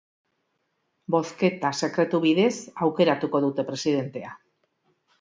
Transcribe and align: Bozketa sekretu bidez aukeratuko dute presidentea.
Bozketa 1.15 1.71
sekretu 1.81 2.23
bidez 2.25 2.51
aukeratuko 2.89 3.45
dute 3.49 3.71
presidentea. 3.73 4.39